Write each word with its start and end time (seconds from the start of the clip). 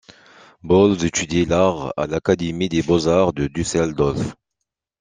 Bolz 0.63 1.05
étudie 1.05 1.45
l'art 1.45 1.93
à 1.95 2.07
l'Académie 2.07 2.69
des 2.69 2.81
beaux-arts 2.81 3.33
de 3.33 3.45
Düsseldorf. 3.45 4.35